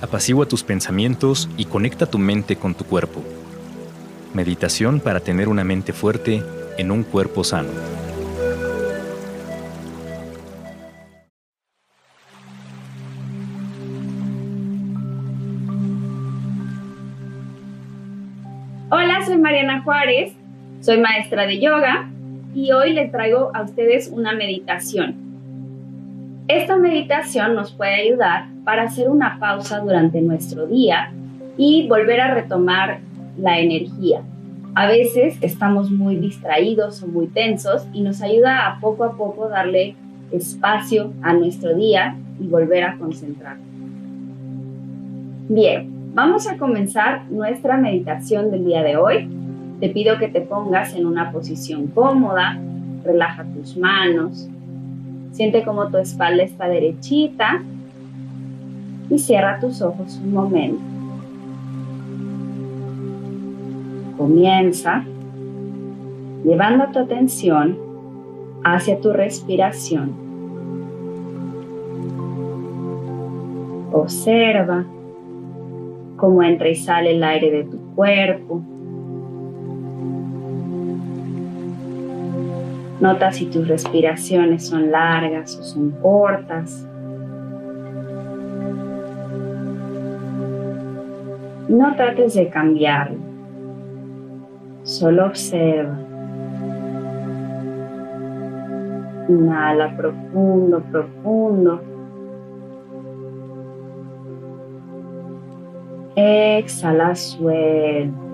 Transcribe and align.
apacigua 0.00 0.46
tus 0.46 0.62
pensamientos 0.62 1.48
y 1.56 1.64
conecta 1.64 2.06
tu 2.06 2.18
mente 2.18 2.56
con 2.56 2.74
tu 2.74 2.84
cuerpo. 2.84 3.22
Meditación 4.34 5.00
para 5.00 5.20
tener 5.20 5.48
una 5.48 5.64
mente 5.64 5.92
fuerte 5.92 6.42
en 6.76 6.90
un 6.90 7.02
cuerpo 7.02 7.44
sano. 7.44 7.70
Hola, 18.90 19.24
soy 19.26 19.38
Mariana 19.38 19.82
Juárez, 19.82 20.32
soy 20.80 20.98
maestra 20.98 21.46
de 21.46 21.60
yoga 21.60 22.08
y 22.54 22.72
hoy 22.72 22.92
les 22.92 23.10
traigo 23.10 23.50
a 23.54 23.62
ustedes 23.62 24.08
una 24.08 24.32
meditación. 24.32 25.27
Esta 26.48 26.78
meditación 26.78 27.54
nos 27.54 27.72
puede 27.72 27.94
ayudar 27.94 28.46
para 28.64 28.84
hacer 28.84 29.10
una 29.10 29.38
pausa 29.38 29.80
durante 29.80 30.22
nuestro 30.22 30.66
día 30.66 31.12
y 31.58 31.86
volver 31.86 32.22
a 32.22 32.32
retomar 32.32 33.00
la 33.36 33.58
energía. 33.58 34.22
A 34.74 34.86
veces 34.86 35.36
estamos 35.42 35.90
muy 35.90 36.16
distraídos 36.16 37.02
o 37.02 37.06
muy 37.06 37.26
tensos 37.26 37.86
y 37.92 38.00
nos 38.00 38.22
ayuda 38.22 38.66
a 38.66 38.80
poco 38.80 39.04
a 39.04 39.14
poco 39.14 39.50
darle 39.50 39.94
espacio 40.32 41.12
a 41.20 41.34
nuestro 41.34 41.74
día 41.74 42.16
y 42.40 42.46
volver 42.46 42.84
a 42.84 42.96
concentrar. 42.96 43.58
Bien, 45.50 46.14
vamos 46.14 46.48
a 46.48 46.56
comenzar 46.56 47.30
nuestra 47.30 47.76
meditación 47.76 48.50
del 48.50 48.64
día 48.64 48.82
de 48.82 48.96
hoy. 48.96 49.28
Te 49.80 49.90
pido 49.90 50.16
que 50.16 50.28
te 50.28 50.40
pongas 50.40 50.94
en 50.94 51.04
una 51.04 51.30
posición 51.30 51.88
cómoda, 51.88 52.58
relaja 53.04 53.44
tus 53.54 53.76
manos, 53.76 54.48
Siente 55.38 55.62
como 55.62 55.86
tu 55.86 55.98
espalda 55.98 56.42
está 56.42 56.66
derechita 56.66 57.62
y 59.08 59.20
cierra 59.20 59.60
tus 59.60 59.80
ojos 59.82 60.20
un 60.20 60.32
momento. 60.32 60.80
Comienza 64.16 65.04
llevando 66.44 66.86
tu 66.92 66.98
atención 66.98 67.78
hacia 68.64 69.00
tu 69.00 69.12
respiración. 69.12 70.10
Observa 73.92 74.84
cómo 76.16 76.42
entra 76.42 76.68
y 76.68 76.74
sale 76.74 77.12
el 77.12 77.22
aire 77.22 77.52
de 77.52 77.62
tu 77.62 77.78
cuerpo. 77.94 78.60
Nota 83.00 83.30
si 83.30 83.46
tus 83.46 83.68
respiraciones 83.68 84.66
son 84.66 84.90
largas 84.90 85.56
o 85.56 85.62
son 85.62 85.90
cortas. 86.02 86.84
No 91.68 91.94
trates 91.94 92.34
de 92.34 92.48
cambiarlo. 92.48 93.18
Solo 94.82 95.26
observa. 95.26 95.96
Inhala 99.28 99.94
profundo, 99.96 100.82
profundo. 100.90 101.80
Exhala, 106.16 107.14
suelta. 107.14 108.27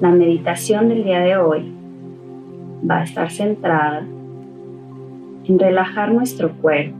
La 0.00 0.10
meditación 0.12 0.88
del 0.88 1.02
día 1.02 1.18
de 1.18 1.36
hoy 1.36 1.72
va 2.88 2.98
a 2.98 3.02
estar 3.02 3.32
centrada 3.32 4.06
en 5.44 5.58
relajar 5.58 6.12
nuestro 6.12 6.52
cuerpo. 6.52 6.96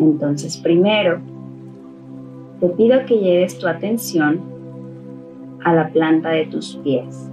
Entonces, 0.00 0.56
primero, 0.56 1.20
te 2.58 2.68
pido 2.70 3.04
que 3.06 3.20
lleves 3.20 3.56
tu 3.56 3.68
atención 3.68 4.40
a 5.62 5.74
la 5.74 5.90
planta 5.90 6.30
de 6.30 6.46
tus 6.46 6.74
pies. 6.82 7.30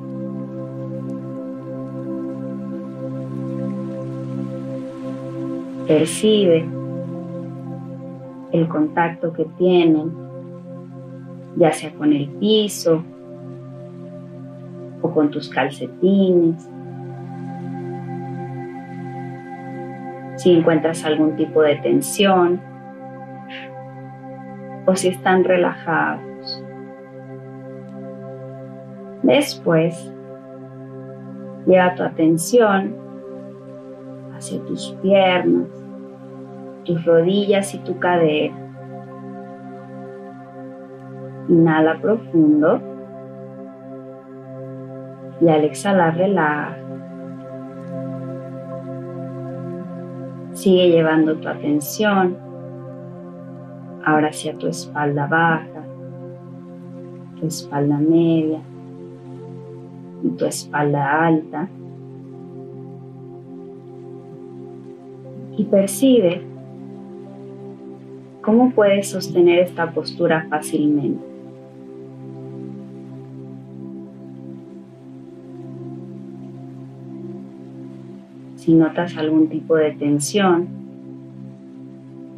Percibe 5.87 6.63
el 8.51 8.67
contacto 8.67 9.33
que 9.33 9.45
tienen 9.57 10.28
ya 11.59 11.73
sea 11.73 11.91
con 11.91 12.13
el 12.13 12.29
piso 12.39 13.03
o 15.01 15.11
con 15.11 15.29
tus 15.29 15.49
calcetines. 15.49 16.67
Si 20.37 20.53
encuentras 20.53 21.03
algún 21.03 21.35
tipo 21.35 21.61
de 21.61 21.75
tensión 21.75 22.61
o 24.85 24.95
si 24.95 25.09
están 25.09 25.43
relajados. 25.43 26.63
Después, 29.21 30.13
lleva 31.67 31.93
tu 31.95 32.03
atención 32.03 32.95
hacia 34.33 34.61
tus 34.61 34.95
piernas, 35.01 35.67
tus 36.85 37.03
rodillas 37.03 37.75
y 37.75 37.79
tu 37.79 37.99
cadera. 37.99 38.68
Inhala 41.49 41.99
profundo. 41.99 42.79
Y 45.41 45.49
al 45.49 45.63
exhalar, 45.63 46.15
relaja. 46.15 46.77
Sigue 50.53 50.89
llevando 50.89 51.37
tu 51.37 51.47
atención 51.47 52.35
ahora 54.05 54.29
hacia 54.29 54.57
tu 54.57 54.67
espalda 54.67 55.27
baja, 55.27 55.83
tu 57.39 57.47
espalda 57.47 57.97
media 57.97 58.59
y 60.23 60.29
tu 60.29 60.45
espalda 60.45 61.25
alta. 61.25 61.69
Y 65.57 65.63
percibe 65.65 66.41
cómo 68.41 68.71
puedes 68.71 69.09
sostener 69.09 69.59
esta 69.59 69.91
postura 69.91 70.45
fácilmente. 70.49 71.28
Si 78.69 78.75
notas 78.75 79.17
algún 79.17 79.49
tipo 79.49 79.75
de 79.77 79.93
tensión, 79.93 80.67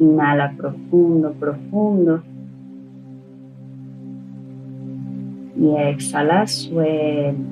inhala 0.00 0.54
profundo, 0.56 1.30
profundo. 1.34 2.22
Y 5.60 5.76
exhala, 5.76 6.46
suelta. 6.46 7.42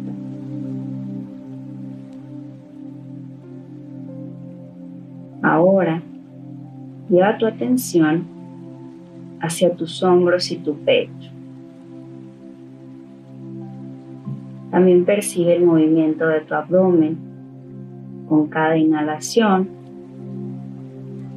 Ahora, 5.43 6.01
lleva 7.11 7.37
tu 7.37 7.45
atención 7.45 8.25
hacia 9.43 9.77
tus 9.77 10.03
hombros 10.03 10.51
y 10.51 10.57
tu 10.57 10.75
pecho. 10.75 11.31
También 14.71 15.05
percibe 15.05 15.57
el 15.57 15.67
movimiento 15.67 16.27
de 16.27 16.41
tu 16.41 16.55
abdomen 16.55 17.30
con 18.31 18.47
cada 18.47 18.77
inhalación 18.77 19.69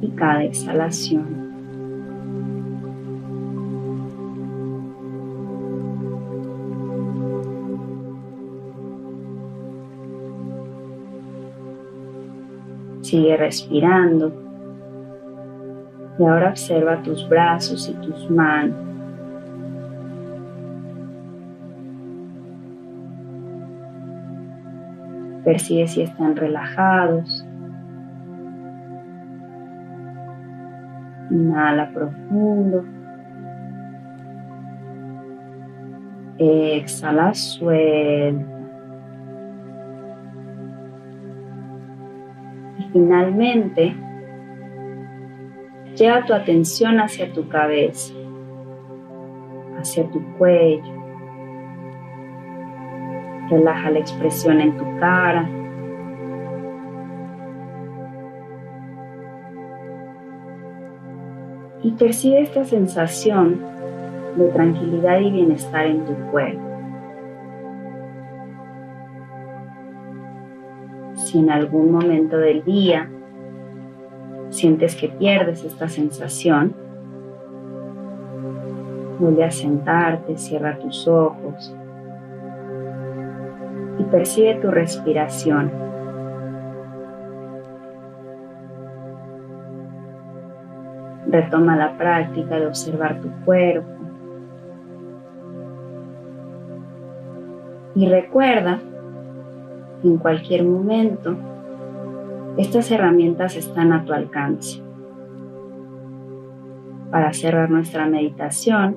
y 0.00 0.10
cada 0.10 0.44
exhalación. 0.44 1.42
Sigue 13.02 13.36
respirando 13.38 14.32
y 16.16 16.24
ahora 16.24 16.50
observa 16.50 17.02
tus 17.02 17.28
brazos 17.28 17.88
y 17.88 17.94
tus 18.06 18.30
manos. 18.30 18.93
Percibe 25.44 25.86
si 25.86 26.02
están 26.02 26.36
relajados. 26.36 27.46
Inhala 31.30 31.90
profundo. 31.92 32.84
Exhala, 36.38 37.34
suelta. 37.34 38.54
Y 42.78 42.82
finalmente, 42.92 43.94
lleva 45.94 46.24
tu 46.24 46.34
atención 46.34 47.00
hacia 47.00 47.32
tu 47.32 47.48
cabeza, 47.48 48.12
hacia 49.78 50.10
tu 50.10 50.22
cuello, 50.38 50.93
Relaja 53.50 53.90
la 53.90 53.98
expresión 53.98 54.60
en 54.60 54.76
tu 54.76 54.84
cara. 54.98 55.48
Y 61.82 61.90
percibe 61.92 62.40
esta 62.40 62.64
sensación 62.64 63.60
de 64.36 64.48
tranquilidad 64.48 65.20
y 65.20 65.30
bienestar 65.30 65.86
en 65.86 66.04
tu 66.04 66.14
cuerpo. 66.30 66.74
si 71.34 71.38
en 71.38 71.50
algún 71.50 71.90
momento 71.90 72.36
del 72.36 72.62
día 72.64 73.10
sientes 74.50 74.94
que 74.94 75.08
pierdes 75.08 75.64
esta 75.64 75.88
sensación, 75.88 76.74
vuelve 79.18 79.44
a 79.44 79.50
sentarte, 79.50 80.36
cierra 80.36 80.78
tus 80.78 81.08
ojos 81.08 81.74
y 83.98 84.04
percibe 84.04 84.56
tu 84.56 84.70
respiración. 84.70 85.70
Retoma 91.28 91.76
la 91.76 91.96
práctica 91.96 92.58
de 92.58 92.66
observar 92.66 93.20
tu 93.20 93.28
cuerpo. 93.44 93.88
Y 97.96 98.08
recuerda 98.08 98.80
en 100.02 100.18
cualquier 100.18 100.64
momento 100.64 101.36
estas 102.56 102.90
herramientas 102.90 103.56
están 103.56 103.92
a 103.92 104.04
tu 104.04 104.12
alcance. 104.12 104.80
Para 107.10 107.32
cerrar 107.32 107.70
nuestra 107.70 108.06
meditación, 108.06 108.96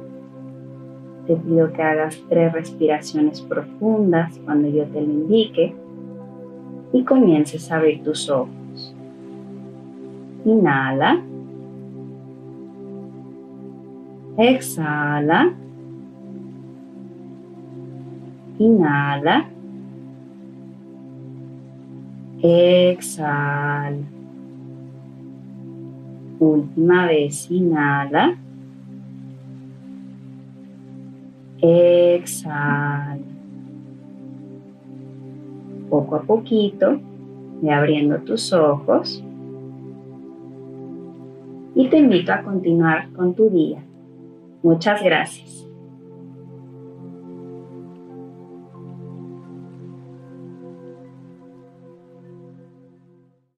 te 1.28 1.36
pido 1.36 1.72
que 1.74 1.82
hagas 1.82 2.18
tres 2.30 2.54
respiraciones 2.54 3.42
profundas 3.42 4.40
cuando 4.46 4.70
yo 4.70 4.86
te 4.86 5.02
lo 5.02 5.12
indique 5.12 5.76
y 6.94 7.04
comiences 7.04 7.70
a 7.70 7.78
abrir 7.78 8.02
tus 8.02 8.30
ojos. 8.30 8.96
Inhala. 10.46 11.22
Exhala. 14.38 15.54
Inhala. 18.58 19.50
Exhala. 22.42 23.98
Última 26.40 27.08
vez, 27.08 27.52
inhala. 27.52 28.38
Exhala. 31.68 33.18
Poco 35.90 36.16
a 36.16 36.22
poquito, 36.22 37.00
ve 37.62 37.72
abriendo 37.72 38.18
tus 38.20 38.54
ojos. 38.54 39.24
Y 41.76 41.90
te 41.90 41.98
invito 42.00 42.32
a 42.32 42.42
continuar 42.42 43.12
con 43.14 43.34
tu 43.36 43.50
día. 43.50 43.84
Muchas 44.64 45.04
gracias. 45.04 45.67